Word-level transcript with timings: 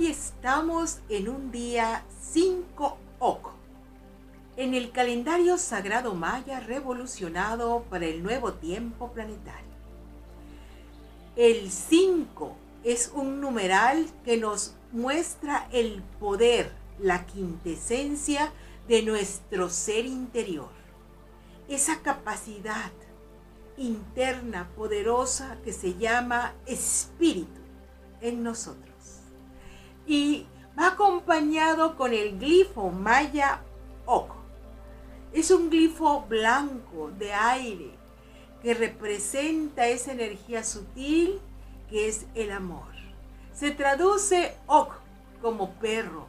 Hoy 0.00 0.06
estamos 0.06 1.00
en 1.10 1.28
un 1.28 1.52
día 1.52 2.06
5 2.32 2.96
Oc, 3.18 3.50
en 4.56 4.72
el 4.72 4.92
calendario 4.92 5.58
sagrado 5.58 6.14
maya 6.14 6.58
revolucionado 6.58 7.84
para 7.90 8.06
el 8.06 8.22
nuevo 8.22 8.54
tiempo 8.54 9.12
planetario. 9.12 9.74
El 11.36 11.70
5 11.70 12.56
es 12.82 13.12
un 13.14 13.42
numeral 13.42 14.06
que 14.24 14.38
nos 14.38 14.74
muestra 14.90 15.68
el 15.70 16.02
poder, 16.18 16.72
la 16.98 17.26
quintesencia 17.26 18.54
de 18.88 19.02
nuestro 19.02 19.68
ser 19.68 20.06
interior. 20.06 20.70
Esa 21.68 22.00
capacidad 22.00 22.90
interna 23.76 24.70
poderosa 24.76 25.58
que 25.62 25.74
se 25.74 25.98
llama 25.98 26.54
espíritu 26.64 27.60
en 28.22 28.42
nosotros. 28.42 28.89
Y 30.06 30.46
va 30.78 30.88
acompañado 30.88 31.96
con 31.96 32.12
el 32.12 32.38
glifo 32.38 32.90
maya 32.90 33.60
Oco. 34.06 34.36
Es 35.32 35.50
un 35.50 35.70
glifo 35.70 36.22
blanco 36.22 37.10
de 37.18 37.32
aire 37.32 37.90
que 38.62 38.74
representa 38.74 39.86
esa 39.86 40.12
energía 40.12 40.64
sutil 40.64 41.40
que 41.88 42.08
es 42.08 42.26
el 42.34 42.50
amor. 42.50 42.88
Se 43.52 43.70
traduce 43.70 44.56
Ok 44.66 44.94
como 45.40 45.72
perro, 45.74 46.26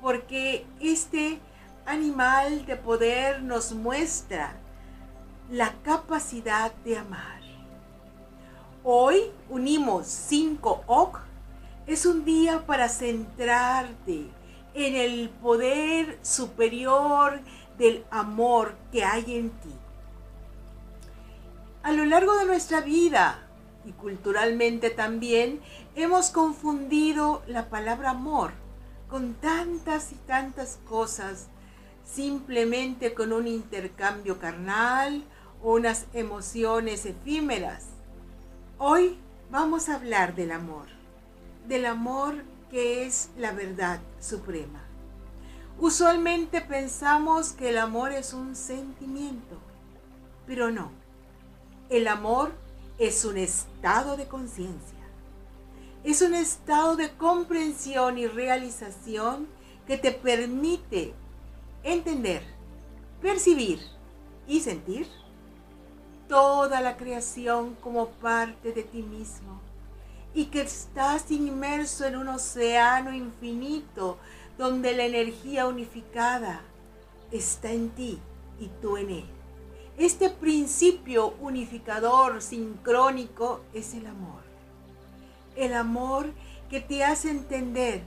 porque 0.00 0.66
este 0.80 1.38
animal 1.86 2.66
de 2.66 2.76
poder 2.76 3.42
nos 3.42 3.72
muestra 3.72 4.54
la 5.50 5.74
capacidad 5.82 6.72
de 6.84 6.98
amar. 6.98 7.40
Hoy 8.84 9.30
unimos 9.48 10.06
cinco 10.06 10.82
Ok. 10.86 11.18
Es 11.86 12.06
un 12.06 12.24
día 12.24 12.64
para 12.64 12.88
centrarte 12.88 14.26
en 14.74 14.94
el 14.94 15.28
poder 15.28 16.18
superior 16.22 17.40
del 17.76 18.04
amor 18.10 18.74
que 18.92 19.04
hay 19.04 19.36
en 19.36 19.50
ti. 19.50 19.74
A 21.82 21.90
lo 21.90 22.04
largo 22.04 22.36
de 22.36 22.46
nuestra 22.46 22.80
vida 22.80 23.48
y 23.84 23.90
culturalmente 23.92 24.90
también 24.90 25.60
hemos 25.96 26.30
confundido 26.30 27.42
la 27.48 27.68
palabra 27.68 28.10
amor 28.10 28.52
con 29.08 29.34
tantas 29.34 30.12
y 30.12 30.14
tantas 30.14 30.78
cosas 30.88 31.48
simplemente 32.04 33.12
con 33.12 33.32
un 33.32 33.48
intercambio 33.48 34.38
carnal 34.38 35.24
o 35.60 35.72
unas 35.72 36.06
emociones 36.12 37.06
efímeras. 37.06 37.86
Hoy 38.78 39.18
vamos 39.50 39.88
a 39.88 39.96
hablar 39.96 40.36
del 40.36 40.52
amor, 40.52 40.86
del 41.66 41.86
amor 41.86 42.44
que 42.70 43.06
es 43.06 43.30
la 43.36 43.52
verdad 43.52 44.00
suprema. 44.20 44.82
Usualmente 45.78 46.60
pensamos 46.60 47.52
que 47.52 47.70
el 47.70 47.78
amor 47.78 48.12
es 48.12 48.32
un 48.32 48.56
sentimiento, 48.56 49.58
pero 50.46 50.70
no. 50.70 50.90
El 51.90 52.08
amor 52.08 52.52
es 52.98 53.24
un 53.24 53.36
estado 53.36 54.16
de 54.16 54.26
conciencia. 54.26 54.98
Es 56.04 56.22
un 56.22 56.34
estado 56.34 56.96
de 56.96 57.12
comprensión 57.16 58.18
y 58.18 58.26
realización 58.26 59.46
que 59.86 59.98
te 59.98 60.12
permite 60.12 61.14
entender, 61.82 62.42
percibir 63.20 63.80
y 64.46 64.60
sentir 64.60 65.06
toda 66.28 66.80
la 66.80 66.96
creación 66.96 67.76
como 67.82 68.08
parte 68.08 68.72
de 68.72 68.82
ti 68.82 69.02
mismo 69.02 69.71
y 70.34 70.46
que 70.46 70.62
estás 70.62 71.30
inmerso 71.30 72.06
en 72.06 72.16
un 72.16 72.28
océano 72.28 73.12
infinito 73.12 74.18
donde 74.58 74.94
la 74.94 75.04
energía 75.04 75.66
unificada 75.66 76.62
está 77.30 77.70
en 77.70 77.90
ti 77.90 78.18
y 78.60 78.68
tú 78.80 78.96
en 78.96 79.10
él. 79.10 79.24
Este 79.98 80.30
principio 80.30 81.34
unificador 81.40 82.40
sincrónico 82.40 83.60
es 83.74 83.94
el 83.94 84.06
amor. 84.06 84.42
El 85.54 85.74
amor 85.74 86.32
que 86.70 86.80
te 86.80 87.04
hace 87.04 87.30
entender 87.30 88.02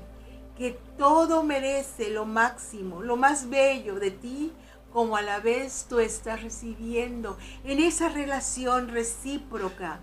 que 0.57 0.79
todo 0.97 1.43
merece 1.43 2.09
lo 2.09 2.25
máximo, 2.25 3.01
lo 3.01 3.17
más 3.17 3.49
bello 3.49 3.95
de 3.95 4.11
ti, 4.11 4.51
como 4.91 5.17
a 5.17 5.21
la 5.21 5.39
vez 5.39 5.85
tú 5.89 5.99
estás 5.99 6.41
recibiendo 6.41 7.37
en 7.65 7.79
esa 7.79 8.09
relación 8.09 8.87
recíproca 8.87 9.99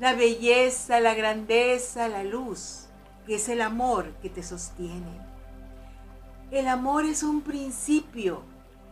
la 0.00 0.14
belleza, 0.14 0.98
la 0.98 1.14
grandeza, 1.14 2.08
la 2.08 2.24
luz, 2.24 2.86
que 3.26 3.34
es 3.34 3.48
el 3.50 3.60
amor 3.60 4.12
que 4.22 4.30
te 4.30 4.42
sostiene. 4.42 5.20
El 6.50 6.68
amor 6.68 7.04
es 7.04 7.22
un 7.22 7.42
principio 7.42 8.42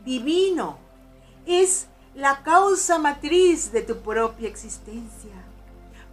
divino, 0.04 0.78
es 1.46 1.86
la 2.14 2.42
causa 2.42 2.98
matriz 2.98 3.72
de 3.72 3.82
tu 3.82 4.00
propia 4.02 4.48
existencia. 4.48 5.32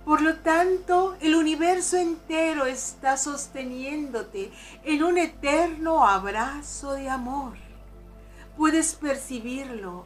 Por 0.05 0.21
lo 0.21 0.37
tanto, 0.37 1.17
el 1.19 1.35
universo 1.35 1.97
entero 1.97 2.65
está 2.65 3.17
sosteniéndote 3.17 4.51
en 4.83 5.03
un 5.03 5.17
eterno 5.17 6.07
abrazo 6.07 6.93
de 6.93 7.09
amor. 7.09 7.53
Puedes 8.55 8.95
percibirlo. 8.95 10.05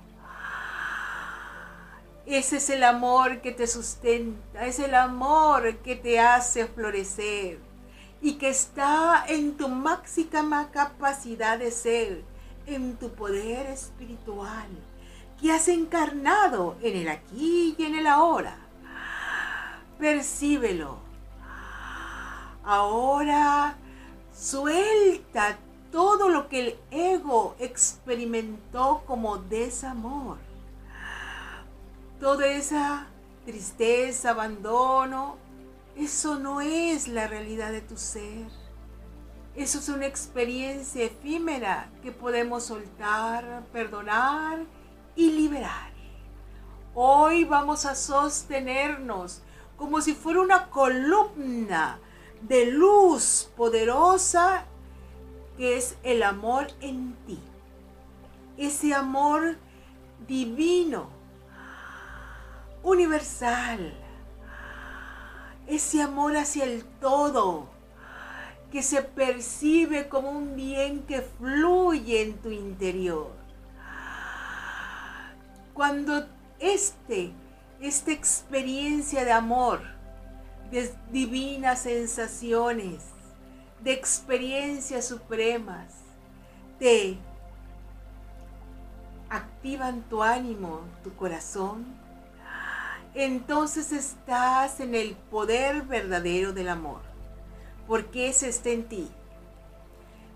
Ese 2.30 2.58
es 2.58 2.70
el 2.70 2.84
amor 2.84 3.42
que 3.42 3.52
te 3.52 3.68
sustenta, 3.68 4.66
es 4.66 4.80
el 4.80 4.94
amor 4.94 5.78
que 5.78 5.96
te 5.96 6.20
hace 6.20 6.68
florecer 6.68 7.60
y 8.22 8.34
que 8.34 8.50
está 8.50 9.26
en 9.28 9.58
tu 9.58 9.68
máxima 9.68 10.70
capacidad 10.72 11.58
de 11.58 11.72
ser, 11.72 12.24
en 12.68 12.96
tu 12.98 13.10
poder 13.10 13.66
espiritual, 13.68 14.68
que 15.42 15.52
has 15.52 15.68
encarnado 15.68 16.78
en 16.82 16.98
el 16.98 17.10
aquí 17.10 17.76
y 17.78 17.84
en 17.84 17.96
el 17.96 18.08
ahora 18.08 18.70
percíbelo. 20.00 20.98
Ahora 22.64 23.76
suelta 24.34 25.58
todo 25.92 26.30
lo 26.30 26.48
que 26.48 26.60
el 26.60 26.80
ego 26.92 27.56
experimentó 27.60 29.04
como 29.06 29.38
desamor. 29.38 30.38
Toda 32.20 32.48
esa 32.48 33.08
tristeza, 33.46 34.32
abandono, 34.32 35.38
eso 35.96 36.38
no 36.38 36.60
es 36.60 37.08
la 37.08 37.28
realidad 37.28 37.72
de 37.72 37.82
tu 37.82 37.96
ser. 37.98 38.48
Eso 39.56 39.80
es 39.80 39.88
una 39.90 40.06
experiencia 40.06 41.06
efímera 41.06 41.90
que 42.04 42.12
podemos 42.12 42.64
soltar, 42.64 43.64
perdonar 43.72 44.60
y 45.16 45.32
liberar. 45.32 45.92
Hoy 46.94 47.46
vamos 47.46 47.86
a 47.86 47.96
sostenernos 47.96 49.42
como 49.78 50.02
si 50.02 50.14
fuera 50.14 50.42
una 50.42 50.70
columna 50.70 52.00
de 52.42 52.66
luz 52.66 53.50
poderosa 53.56 54.66
que 55.58 55.78
es 55.78 55.98
el 56.04 56.24
amor 56.24 56.68
en 56.82 57.16
ti. 57.26 57.40
Ese 58.58 58.94
amor 58.94 59.58
divino, 60.28 61.10
universal. 62.84 63.94
Ese 65.68 66.02
amor 66.02 66.36
hacia 66.36 66.64
el 66.66 66.84
todo, 67.00 67.70
que 68.72 68.82
se 68.84 69.02
percibe 69.02 70.10
como 70.10 70.30
un 70.32 70.56
bien 70.56 71.04
que 71.04 71.22
fluye 71.22 72.22
en 72.22 72.38
tu 72.38 72.50
interior. 72.50 73.32
Cuando 75.74 76.28
este 76.60 77.34
esta 77.82 78.12
experiencia 78.12 79.24
de 79.24 79.32
amor, 79.32 79.80
de 80.70 80.94
divinas 81.12 81.80
sensaciones, 81.84 83.04
de 83.82 83.94
experiencias 83.94 85.08
supremas, 85.08 85.94
te 86.78 87.18
activan 89.30 90.02
tu 90.10 90.22
ánimo, 90.22 90.82
tu 91.04 91.16
corazón, 91.16 91.86
entonces 93.14 93.92
estás 93.92 94.80
en 94.80 94.96
el 94.96 95.16
poder 95.16 95.84
verdadero 95.84 96.54
del 96.54 96.70
amor, 96.70 97.02
porque 97.88 98.30
ese 98.30 98.50
está 98.50 98.70
en 98.70 98.88
ti. 98.88 99.10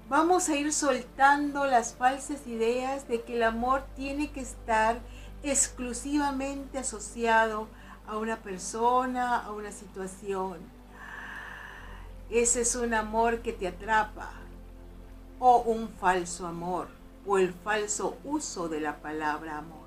Vamos 0.09 0.49
a 0.49 0.55
ir 0.55 0.73
soltando 0.73 1.65
las 1.65 1.95
falsas 1.95 2.45
ideas 2.45 3.07
de 3.07 3.21
que 3.21 3.35
el 3.35 3.43
amor 3.43 3.83
tiene 3.95 4.31
que 4.31 4.41
estar 4.41 4.99
exclusivamente 5.43 6.77
asociado 6.77 7.67
a 8.07 8.17
una 8.17 8.37
persona, 8.37 9.39
a 9.39 9.51
una 9.51 9.71
situación. 9.71 10.57
Ese 12.29 12.61
es 12.61 12.75
un 12.75 12.93
amor 12.93 13.41
que 13.41 13.53
te 13.53 13.67
atrapa 13.67 14.31
o 15.39 15.57
un 15.59 15.89
falso 15.89 16.47
amor 16.47 16.87
o 17.25 17.37
el 17.37 17.53
falso 17.53 18.17
uso 18.23 18.69
de 18.69 18.81
la 18.81 18.97
palabra 18.97 19.57
amor. 19.57 19.82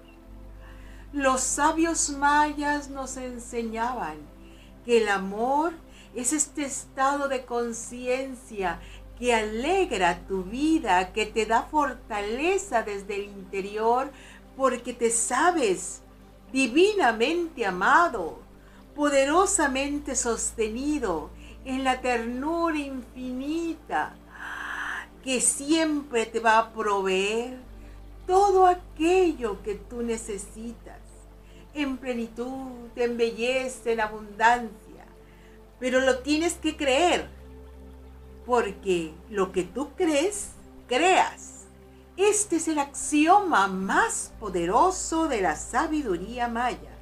Los 1.16 1.40
sabios 1.40 2.10
mayas 2.10 2.90
nos 2.90 3.16
enseñaban 3.16 4.18
que 4.84 4.98
el 4.98 5.08
amor 5.08 5.72
es 6.14 6.34
este 6.34 6.66
estado 6.66 7.28
de 7.28 7.46
conciencia 7.46 8.80
que 9.18 9.34
alegra 9.34 10.18
tu 10.28 10.44
vida, 10.44 11.14
que 11.14 11.24
te 11.24 11.46
da 11.46 11.62
fortaleza 11.62 12.82
desde 12.82 13.14
el 13.14 13.24
interior, 13.30 14.12
porque 14.58 14.92
te 14.92 15.10
sabes 15.10 16.02
divinamente 16.52 17.64
amado, 17.64 18.38
poderosamente 18.94 20.16
sostenido 20.16 21.30
en 21.64 21.82
la 21.82 22.02
ternura 22.02 22.76
infinita 22.76 24.14
que 25.24 25.40
siempre 25.40 26.26
te 26.26 26.40
va 26.40 26.58
a 26.58 26.72
proveer 26.74 27.65
todo 28.26 28.66
aquello 28.66 29.62
que 29.62 29.74
tú 29.74 30.02
necesitas 30.02 30.98
en 31.74 31.98
plenitud, 31.98 32.88
en 32.96 33.16
belleza, 33.16 33.90
en 33.90 34.00
abundancia. 34.00 35.04
Pero 35.78 36.00
lo 36.00 36.20
tienes 36.20 36.54
que 36.54 36.76
creer, 36.76 37.28
porque 38.44 39.12
lo 39.30 39.52
que 39.52 39.62
tú 39.62 39.90
crees, 39.96 40.52
creas. 40.88 41.66
Este 42.16 42.56
es 42.56 42.68
el 42.68 42.78
axioma 42.78 43.66
más 43.68 44.32
poderoso 44.40 45.28
de 45.28 45.42
la 45.42 45.54
sabiduría 45.54 46.48
maya. 46.48 46.96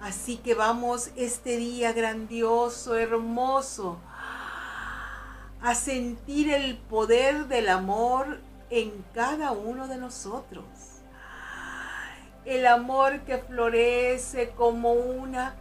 Así 0.00 0.36
que 0.36 0.54
vamos 0.54 1.10
este 1.16 1.56
día 1.56 1.92
grandioso, 1.92 2.96
hermoso, 2.96 3.98
a 5.60 5.74
sentir 5.74 6.52
el 6.52 6.76
poder 6.76 7.48
del 7.48 7.68
amor 7.68 8.38
en 8.70 9.04
cada 9.14 9.52
uno 9.52 9.88
de 9.88 9.96
nosotros. 9.96 10.64
El 12.44 12.66
amor 12.66 13.20
que 13.20 13.38
florece 13.38 14.50
como 14.50 14.92
una 14.92 15.54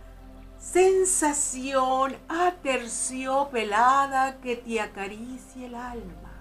sensación 0.60 2.18
aterciopelada 2.28 4.42
que 4.42 4.56
te 4.56 4.82
acaricia 4.82 5.66
el 5.66 5.76
alma. 5.76 6.34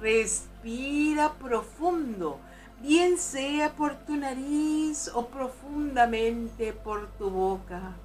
Respira 0.00 1.34
profundo 1.34 2.40
bien 2.80 3.18
sea 3.18 3.74
por 3.74 3.96
tu 4.06 4.16
nariz 4.16 5.10
o 5.14 5.26
profundamente 5.26 6.72
por 6.72 7.08
tu 7.18 7.30
boca, 7.30 7.96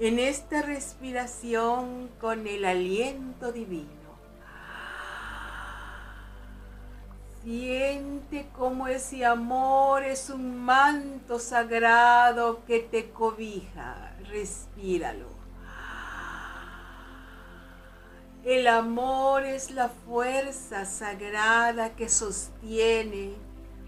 en 0.00 0.18
esta 0.18 0.62
respiración 0.62 2.10
con 2.20 2.46
el 2.46 2.64
aliento 2.64 3.52
divino. 3.52 4.03
Siente 7.44 8.48
como 8.56 8.88
ese 8.88 9.26
amor 9.26 10.02
es 10.02 10.30
un 10.30 10.64
manto 10.64 11.38
sagrado 11.38 12.64
que 12.64 12.80
te 12.80 13.10
cobija. 13.10 14.16
Respíralo. 14.30 15.28
El 18.44 18.66
amor 18.66 19.44
es 19.44 19.70
la 19.70 19.90
fuerza 19.90 20.86
sagrada 20.86 21.94
que 21.94 22.08
sostiene 22.08 23.34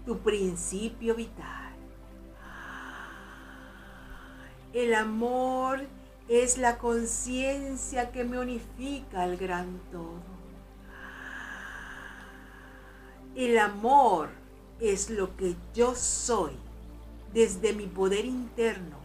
tu 0.05 0.19
principio 0.19 1.15
vital. 1.15 1.73
El 4.73 4.93
amor 4.93 5.81
es 6.27 6.59
la 6.59 6.77
conciencia 6.77 8.11
que 8.11 8.23
me 8.23 8.37
unifica 8.37 9.23
al 9.23 9.37
gran 9.37 9.79
todo. 9.91 10.36
El 13.37 13.57
amor 13.59 14.29
es 14.81 15.09
lo 15.09 15.37
que 15.37 15.55
yo 15.73 15.95
soy 15.95 16.53
desde 17.33 17.71
mi 17.71 17.87
poder 17.87 18.25
interno, 18.25 18.97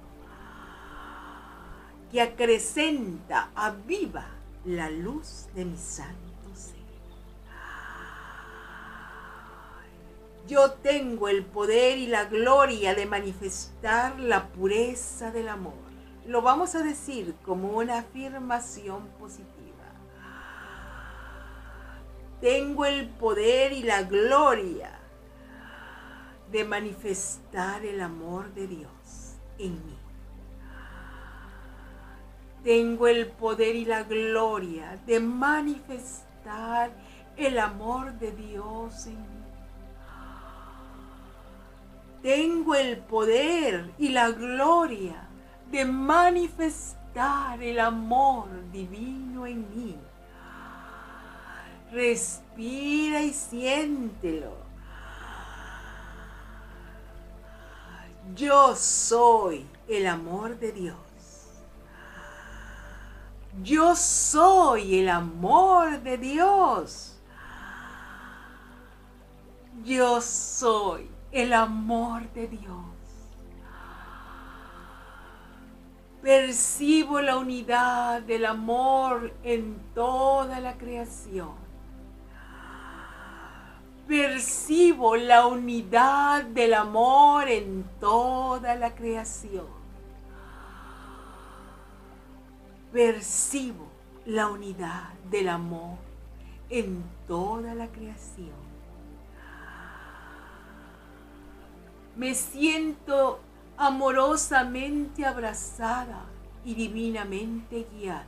que 2.10 2.20
acrecenta, 2.20 3.50
aviva 3.54 4.26
la 4.64 4.90
luz 4.90 5.46
de 5.54 5.64
mi 5.66 5.76
santo 5.76 6.32
Yo 10.48 10.72
tengo 10.72 11.28
el 11.28 11.44
poder 11.44 11.98
y 11.98 12.08
la 12.08 12.24
gloria 12.24 12.94
de 12.94 13.06
manifestar 13.06 14.18
la 14.18 14.48
pureza 14.48 15.30
del 15.30 15.48
amor. 15.48 15.72
Lo 16.26 16.42
vamos 16.42 16.74
a 16.74 16.82
decir 16.82 17.34
como 17.44 17.78
una 17.78 17.98
afirmación 18.00 19.06
positiva. 19.20 19.61
Tengo 22.42 22.84
el 22.84 23.08
poder 23.08 23.72
y 23.72 23.82
la 23.82 24.02
gloria 24.02 24.98
de 26.50 26.64
manifestar 26.64 27.82
el 27.86 28.02
amor 28.02 28.52
de 28.52 28.66
Dios 28.66 29.38
en 29.58 29.72
mí. 29.86 29.96
Tengo 32.62 33.08
el 33.08 33.28
poder 33.28 33.74
y 33.74 33.86
la 33.86 34.02
gloria 34.02 35.00
de 35.06 35.20
manifestar 35.20 36.90
el 37.38 37.58
amor 37.58 38.12
de 38.18 38.32
Dios 38.32 39.06
en 39.06 39.18
mí 39.18 39.42
tengo 42.22 42.76
el 42.76 42.98
poder 42.98 43.90
y 43.98 44.10
la 44.10 44.30
gloria 44.30 45.28
de 45.70 45.84
manifestar 45.84 47.60
el 47.60 47.80
amor 47.80 48.46
divino 48.70 49.44
en 49.46 49.68
mí. 49.74 49.96
Respira 51.92 53.20
y 53.20 53.34
siéntelo. 53.34 54.56
Yo 58.34 58.74
soy 58.74 59.66
el 59.86 60.06
amor 60.06 60.58
de 60.58 60.72
Dios. 60.72 60.96
Yo 63.62 63.94
soy 63.94 65.00
el 65.00 65.10
amor 65.10 66.00
de 66.00 66.16
Dios. 66.16 67.18
Yo 69.84 70.22
soy 70.22 71.10
el 71.30 71.52
amor 71.52 72.22
de 72.32 72.48
Dios. 72.48 72.86
Percibo 76.22 77.20
la 77.20 77.36
unidad 77.36 78.22
del 78.22 78.46
amor 78.46 79.34
en 79.42 79.76
toda 79.92 80.58
la 80.60 80.78
creación. 80.78 81.61
Percibo 84.06 85.16
la 85.16 85.46
unidad 85.46 86.44
del 86.44 86.74
amor 86.74 87.48
en 87.48 87.84
toda 88.00 88.74
la 88.74 88.94
creación. 88.94 89.66
Percibo 92.92 93.86
la 94.26 94.48
unidad 94.48 95.14
del 95.30 95.48
amor 95.48 95.98
en 96.68 97.02
toda 97.26 97.74
la 97.74 97.88
creación. 97.88 98.62
Me 102.16 102.34
siento 102.34 103.40
amorosamente 103.76 105.24
abrazada 105.24 106.24
y 106.64 106.74
divinamente 106.74 107.86
guiada 107.92 108.26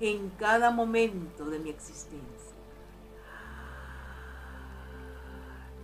en 0.00 0.30
cada 0.30 0.70
momento 0.70 1.46
de 1.46 1.58
mi 1.58 1.70
existencia. 1.70 2.39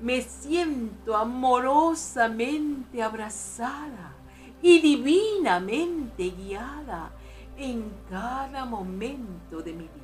Me 0.01 0.21
siento 0.23 1.17
amorosamente 1.17 3.03
abrazada 3.03 4.13
y 4.63 4.81
divinamente 4.81 6.31
guiada 6.31 7.11
en 7.57 7.91
cada 8.11 8.65
momento 8.65 9.63
de 9.63 9.73
mi 9.73 9.85
vida. 9.85 10.03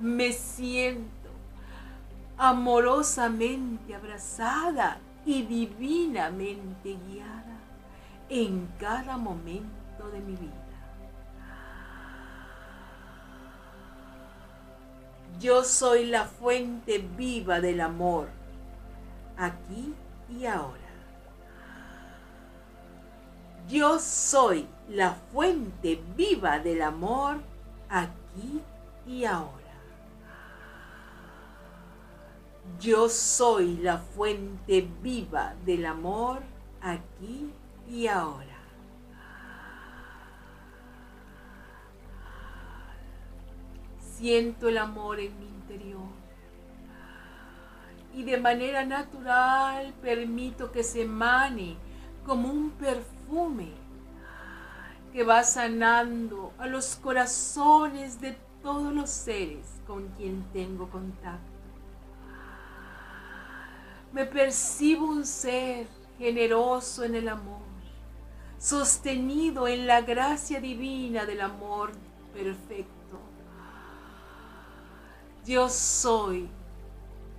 Me 0.00 0.32
siento 0.32 1.30
amorosamente 2.36 3.94
abrazada 3.94 4.98
y 5.24 5.42
divinamente 5.42 6.98
guiada 7.08 7.58
en 8.28 8.68
cada 8.78 9.16
momento 9.16 10.10
de 10.12 10.20
mi 10.20 10.32
vida. 10.32 10.73
Yo 15.40 15.64
soy 15.64 16.06
la 16.06 16.24
fuente 16.24 16.98
viva 17.16 17.60
del 17.60 17.80
amor, 17.80 18.28
aquí 19.36 19.94
y 20.30 20.46
ahora. 20.46 20.80
Yo 23.68 23.98
soy 23.98 24.68
la 24.88 25.14
fuente 25.32 26.02
viva 26.16 26.58
del 26.58 26.82
amor, 26.82 27.38
aquí 27.88 28.60
y 29.06 29.24
ahora. 29.24 29.64
Yo 32.78 33.08
soy 33.08 33.76
la 33.78 33.98
fuente 33.98 34.88
viva 35.02 35.54
del 35.64 35.86
amor 35.86 36.40
aquí 36.80 37.50
y 37.88 38.06
ahora. 38.06 38.53
Siento 44.16 44.68
el 44.68 44.78
amor 44.78 45.18
en 45.18 45.38
mi 45.38 45.46
interior 45.46 46.24
y 48.14 48.22
de 48.22 48.38
manera 48.38 48.84
natural 48.84 49.92
permito 50.00 50.70
que 50.70 50.84
se 50.84 51.02
emane 51.02 51.76
como 52.24 52.48
un 52.48 52.70
perfume 52.70 53.72
que 55.12 55.24
va 55.24 55.42
sanando 55.42 56.52
a 56.58 56.66
los 56.66 56.96
corazones 56.96 58.20
de 58.20 58.36
todos 58.62 58.94
los 58.94 59.10
seres 59.10 59.82
con 59.86 60.08
quien 60.10 60.44
tengo 60.52 60.88
contacto. 60.88 61.52
Me 64.12 64.26
percibo 64.26 65.06
un 65.06 65.26
ser 65.26 65.88
generoso 66.18 67.02
en 67.02 67.16
el 67.16 67.28
amor, 67.28 67.62
sostenido 68.58 69.66
en 69.66 69.88
la 69.88 70.02
gracia 70.02 70.60
divina 70.60 71.26
del 71.26 71.40
amor 71.40 71.90
perfecto. 72.32 72.93
Yo 75.44 75.68
soy 75.68 76.48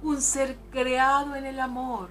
un 0.03 0.21
ser 0.21 0.57
creado 0.69 1.35
en 1.35 1.45
el 1.45 1.59
amor 1.59 2.09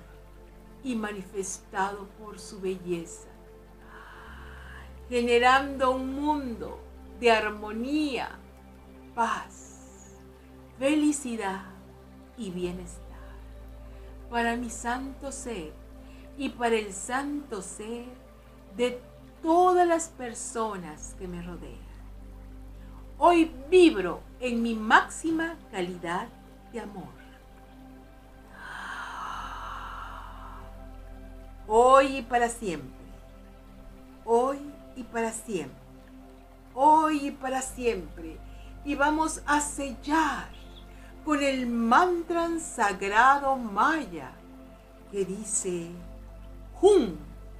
y 0.83 0.97
manifestado 0.97 2.09
por 2.19 2.39
su 2.39 2.61
belleza, 2.61 3.29
generando 5.09 5.93
un 5.93 6.15
mundo 6.15 6.81
de 7.21 7.31
armonía, 7.31 8.31
paz, 9.15 10.19
felicidad 10.79 11.67
y 12.37 12.51
bienestar 12.51 13.05
para 14.35 14.57
mi 14.57 14.69
santo 14.69 15.31
ser 15.31 15.73
y 16.37 16.49
para 16.49 16.75
el 16.75 16.93
santo 16.93 17.63
ser 17.63 18.07
de 18.77 19.01
todas 19.43 19.87
las 19.87 20.09
personas 20.09 21.15
que 21.21 21.29
me 21.29 21.41
rodean. 21.41 21.79
Hoy 23.19 23.53
vibro 23.71 24.23
en 24.45 24.63
mi 24.63 24.75
máxima 24.75 25.57
calidad 25.71 26.29
de 26.71 26.81
amor. 26.81 27.15
Hoy 31.67 32.19
y 32.19 32.23
para 32.23 32.51
siempre. 32.51 33.07
Hoy 34.27 34.59
y 34.97 35.03
para 35.05 35.33
siempre. 35.33 35.81
Hoy 36.75 37.29
y 37.29 37.31
para 37.31 37.63
siempre. 37.63 38.37
Y 38.85 38.95
vamos 38.95 39.41
a 39.47 39.63
sellar 39.63 40.51
con 41.25 41.43
el 41.43 41.67
mantra 41.67 42.51
sagrado 42.61 43.57
maya 43.57 44.33
que 45.11 45.25
dice 45.25 45.89
Hun 46.83 47.17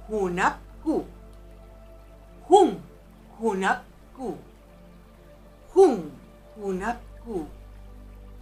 Hunapku. 0.07 1.03
Hun 2.47 2.77
Hunapku. 3.39 4.37
Hun 5.73 6.24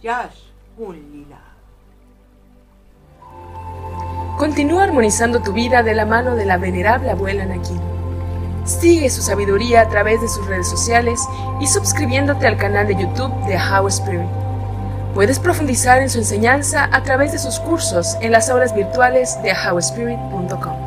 Yash. 0.02 0.38
Continúa 4.38 4.84
armonizando 4.84 5.40
tu 5.40 5.52
vida 5.52 5.82
de 5.82 5.94
la 5.94 6.04
mano 6.04 6.36
de 6.36 6.44
la 6.44 6.56
venerable 6.56 7.10
abuela 7.10 7.44
Nakin. 7.44 7.80
Sigue 8.64 9.10
su 9.10 9.22
sabiduría 9.22 9.82
a 9.82 9.88
través 9.88 10.20
de 10.20 10.28
sus 10.28 10.46
redes 10.46 10.68
sociales 10.68 11.20
y 11.60 11.66
suscribiéndote 11.66 12.46
al 12.46 12.56
canal 12.56 12.86
de 12.86 12.96
YouTube 12.96 13.32
de 13.46 13.56
How 13.56 13.88
Spirit. 13.88 14.28
Puedes 15.14 15.38
profundizar 15.38 16.02
en 16.02 16.10
su 16.10 16.18
enseñanza 16.18 16.88
a 16.92 17.02
través 17.02 17.32
de 17.32 17.38
sus 17.38 17.60
cursos 17.60 18.16
en 18.20 18.32
las 18.32 18.50
aulas 18.50 18.74
virtuales 18.74 19.40
de 19.42 19.52
howspirit.com. 19.52 20.83